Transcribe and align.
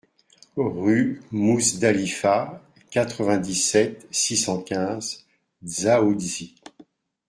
Rue 0.57 1.21
Mouzdalifa, 1.31 2.59
quatre-vingt-dix-sept, 2.89 4.07
six 4.09 4.35
cent 4.35 4.59
quinze 4.63 5.27
Dzaoudzi 5.63 6.55